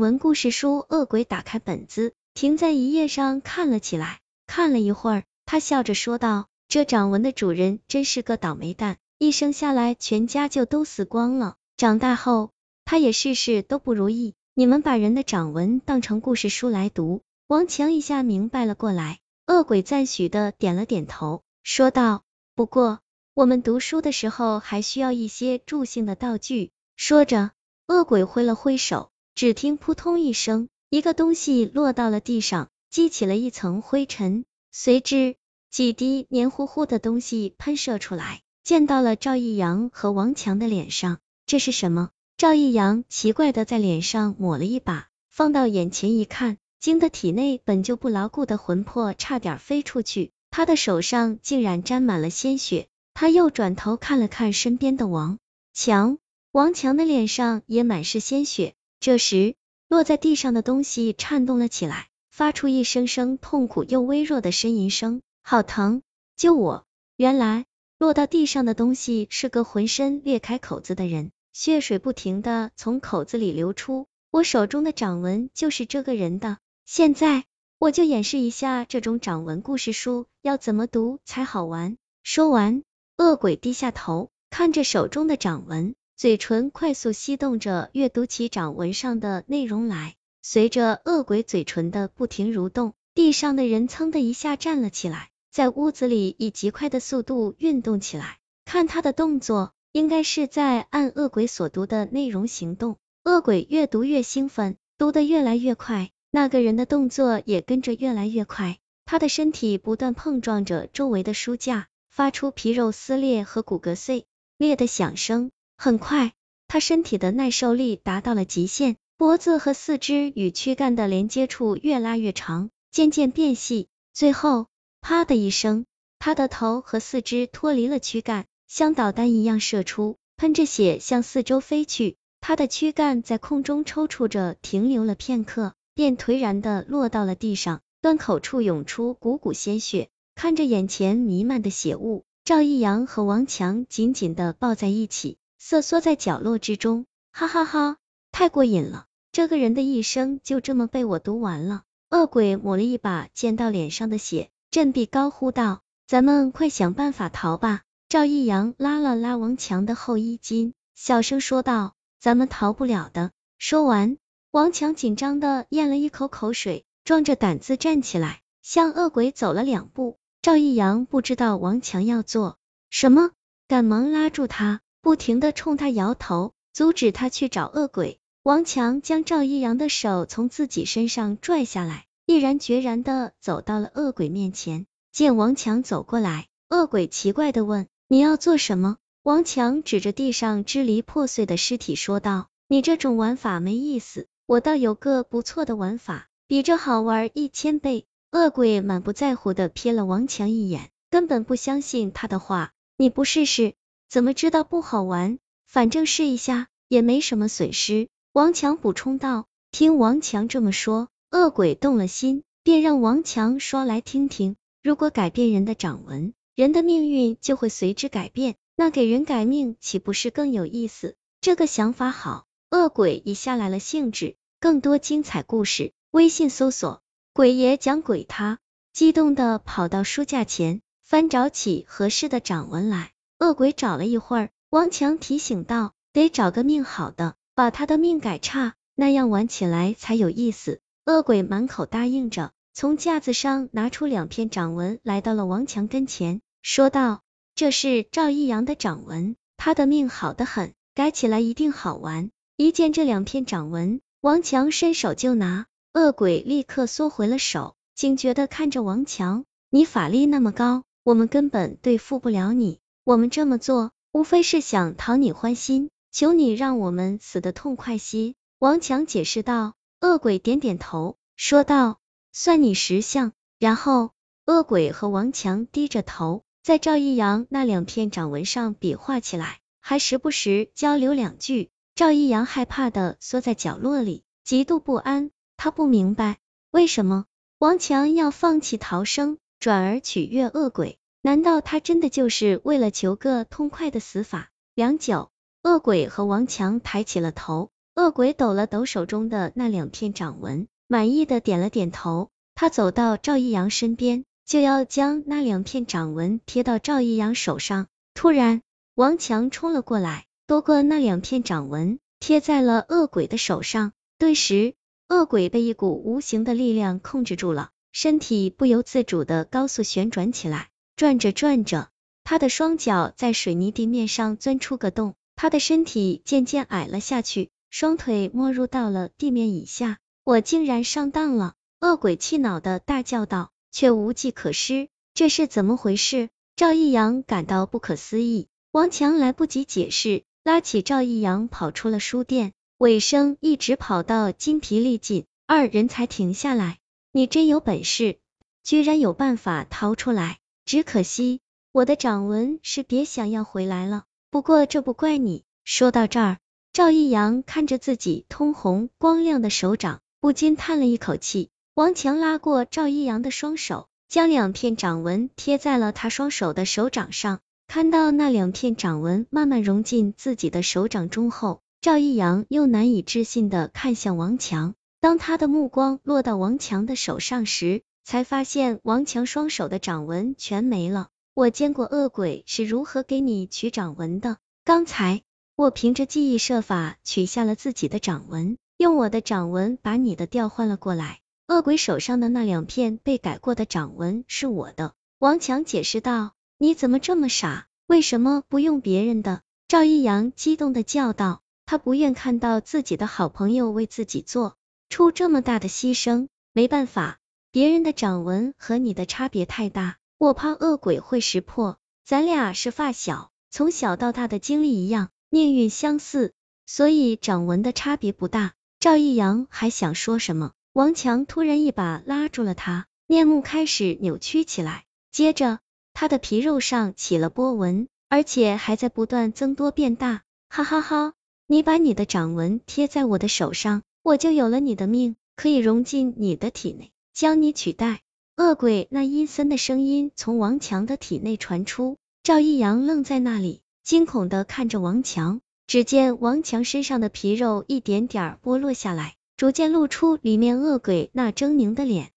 [0.00, 4.20] 文故事书，恶鬼打开本子，停在一页上看了起来。
[4.46, 11.56] 看了一会儿，他笑着说道：“这掌纹的主人真是个倒霉蛋，一生下来全家就都死光了。
[11.76, 12.50] 长大后，
[12.84, 14.34] 他也事事都不如意。
[14.54, 22.22] 你们把人的掌纹当成故事书来读。”王强一下明白了过来，恶鬼赞许的点了点头，说道
[22.56, 23.00] ：“不过，
[23.34, 27.50] 我们读书的时候还需要一些助兴的道具。”说着，
[27.86, 29.10] 恶鬼挥了挥手。
[29.34, 35.34] 只听扑通一声，一个东西落到了地上，激起了一层灰尘，随之
[35.72, 41.18] 几滴黏糊糊的东西喷射出来，溅到了赵一阳和王强的脸上。
[41.46, 42.10] 这是什么？
[42.36, 52.86] 赵一阳奇怪的在脸上抹了一把，放到眼前一看，惊得体内本就不牢固的魂魄差点飞出去，他的手上竟然沾满了鲜血。
[53.14, 55.38] 他又转头看了看身边的王
[55.72, 56.18] 强，
[56.52, 58.74] 王强的脸上也满是鲜血。
[59.04, 59.54] 这时，
[59.86, 65.20] 落在地上的东西颤动了起来，发出一声声痛苦又微弱的呻吟声。
[65.42, 66.00] 好疼！
[66.38, 66.86] 救我！
[67.14, 67.66] 原来
[67.98, 74.06] 落到地上的东西是个浑身裂开口子的人，血水不停的从口子里流出。
[74.30, 76.56] 我手中的掌纹就是这个人的。
[76.86, 77.44] 现在
[77.78, 81.98] 我就演示一下这种掌纹故事书要怎么读才好玩。
[82.22, 82.82] 说完，
[83.18, 85.94] 恶鬼低下头，看着手中的掌纹。
[86.16, 90.14] 嘴唇快速吸动着，阅读起掌纹上的内容来。
[90.42, 98.38] 随着恶鬼嘴唇的不停蠕动，地上的人噌的一下站了起来，在屋子里以极快的速度运动起来。
[98.64, 102.96] 看他的动作，应该是在按恶鬼所读的内容行动。
[103.24, 108.78] 恶鬼越读越兴奋，读得越来越快，那个人的动作也跟着越来越快。
[109.04, 114.26] 他的身体不断碰撞着周围的书架，发出皮肉撕裂和骨骼碎
[114.58, 115.50] 裂的响声。
[115.76, 116.32] 很快，
[116.66, 124.68] 他身体的耐受力达到了极限，脖子和四肢与躯干的连接处越拉越长，渐渐变细，最后，
[125.00, 125.84] 啪的一声，
[126.18, 132.16] 他的头和四肢脱离了躯干，像导弹一样射出，喷着血向四周飞去。
[132.40, 140.08] 他的躯干在空中抽搐着，停留了片刻，便颓然的落到了地上，端口处涌出股股鲜血。
[140.34, 145.38] 看着眼前弥漫的血雾，赵一阳和王强紧紧的抱在一起。
[145.66, 147.96] 瑟缩在角落之中，哈哈哈，
[148.32, 149.06] 太过瘾了！
[149.32, 151.84] 这个人的一生就这么被我读完了。
[152.10, 157.80] 恶鬼抹了一把溅到脸上的血，振臂高呼道：“咱们快想办法逃吧！”
[158.10, 164.18] 赵一阳拉了拉王强的后衣襟，小声说道：“咱们逃不了的。”说完，
[164.50, 170.18] 王强紧张的咽了一口口水，壮着胆子站起来，向恶鬼走了两步。
[170.42, 172.58] 赵一阳不知道王强要做
[172.90, 173.30] 什么，
[173.66, 174.82] 赶忙拉住他。
[175.04, 178.18] 不停的冲他摇头，阻止他去找恶鬼。
[178.42, 184.86] 王强将赵一阳的手从自己身上拽下来，毅然决然的走到了恶鬼面前。
[185.12, 203.74] 见王强走过来，恶鬼奇怪的问：“你要做什么？”王强指着地上支离破碎的尸体说道：“你这种玩法没意思，我倒有个不错的玩法，比这好玩一千倍。”恶鬼满不在乎的瞥了王强一眼，根本不相信他的话：“你不试试？”
[204.14, 205.40] 怎么知道不好玩？
[205.66, 208.06] 反正试一下也没什么损失。
[208.32, 209.46] 王强补充道。
[209.72, 214.54] 听王强这么说，恶鬼动了心，便让王强说来听听。
[214.84, 221.16] 如果改变人的掌纹，人的命运就会随之改变，那给人改命岂不是更有意思？
[221.40, 224.36] 这个想法好，恶鬼一下来了兴致。
[224.60, 227.02] 更多精彩故事，微信搜索
[227.34, 228.60] “鬼爷讲鬼他”，
[228.94, 233.10] 激动的跑到书架前，翻找起合适的掌纹来。
[233.38, 247.22] 恶鬼找了一会儿，王强提醒道：“得找个命好的，把他的命改差，那样玩起来才有意思。”恶鬼满口答应着，从架子上拿出两片掌纹，来到了王强跟前，说道
[247.54, 268.34] ：“这是赵一阳的掌纹，他的命好的很，改起来一定好玩。”一见这两片掌纹，王强伸手就拿，恶鬼立刻缩回了手，警觉的看着王强：“你法力那么高，我们根本对付不了你。”我们这么做，无非是想讨你欢心，求你让我们死的痛快些。
[268.58, 269.74] 王强解释道。
[270.00, 271.98] 恶鬼点点头，说道
[272.30, 274.10] ：“算你识相。”然后，
[274.44, 281.70] 恶鬼和王强低着头，在赵一阳那两片掌纹上比划起来，还时不时交流两句。
[281.94, 285.30] 赵一阳害怕的缩在角落里，极度不安。
[285.56, 286.38] 他不明白
[286.70, 287.24] 为什么
[287.58, 290.98] 王强要放弃逃生，转而取悦恶鬼。
[291.26, 294.50] 难道他真的就是为了求个痛快的死法？
[294.74, 295.30] 良久，
[295.62, 302.28] 恶鬼和王强抬起了头，恶鬼抖了抖手中的那两片掌纹，满意的点了点头。
[302.54, 307.86] 他走到赵一阳身边，就要将那两片掌纹贴到赵一阳手上。
[308.12, 308.60] 突然，
[308.94, 313.92] 王强冲了过来，夺过那两片掌纹，贴在了恶鬼的手上。
[314.18, 314.74] 顿时，
[315.08, 320.68] 恶鬼被一股无形的力量控制住了，身体不由自主的高速旋转起来。
[320.96, 321.88] 转着转着，
[322.22, 327.50] 他的双脚在水泥地面上钻出个洞，他的身体渐渐矮了下去。
[327.70, 331.54] 双腿没入到了地面以下，我竟然上当了！
[331.80, 334.88] 恶鬼气恼的大叫道，却无计可施。
[335.12, 336.28] 这是怎么回事？
[336.54, 338.46] 赵一阳感到不可思议。
[338.70, 346.78] 王强来不及解释，拉起赵一阳跑出了书店，尾声一直跑到筋疲力尽，二人才停下来。
[347.10, 348.18] 你真有本事，
[348.62, 351.40] 居然有办法逃出来，只可惜
[351.72, 354.04] 我的掌纹是别想要回来了。
[354.30, 355.44] 不过这不怪你。
[355.64, 356.38] 说到这儿。
[356.72, 361.50] 赵一阳看着自己通红光亮的手掌，不禁叹了一口气。
[361.74, 367.38] 王强拉过赵一阳的双手，将两片掌纹贴在了他双手的手掌上。
[367.68, 374.74] 看到那两片掌纹慢慢融进自己的手掌中后，赵一阳又难以置信的看向王强。
[375.00, 381.08] 当他的目光落到王强的手上时，才发现王强双手的掌纹全没了。
[381.34, 385.22] 我见过恶鬼是如何给你取掌纹的，刚才。
[385.56, 391.20] 我凭着记忆设法取下了自己的掌纹，用我的掌纹把你的调换了过来。
[391.46, 394.94] 恶鬼手上的那两片被改过的掌纹是我的。
[395.18, 397.68] 王强解释道：“你怎么这么傻？
[397.86, 404.56] 为什么不用别人的？”赵一阳激动的叫道：“他不愿看到自己的好朋友为自己做
[404.88, 406.26] 出这么大的牺牲。
[406.52, 407.20] 没办法，
[407.54, 411.78] 别人的掌纹和你的差别太大，我怕恶鬼会识破。
[412.04, 416.32] 咱俩是发小，从小到大的经历一样。”命运相似，
[416.66, 418.54] 所以掌纹的差别不大。
[418.80, 425.60] 赵一阳还想说什么，王强突然一把拉住了他，面目开始扭曲起来，接着
[425.92, 430.22] 他的皮肉上起了波纹，而且还在不断增多变大。
[430.48, 431.12] 哈哈哈！
[431.46, 438.00] 你把你的掌纹贴在我的手上，我就有了你的命，可以融进你的体内，将你取代。
[438.36, 443.62] 恶鬼那阴森的声音从王强的体内传出，赵一阳愣在那里。
[443.84, 452.10] 惊恐的看着王强，只见王强身上的皮肉一点点剥落下来，逐渐露出里面恶鬼那狰狞的脸。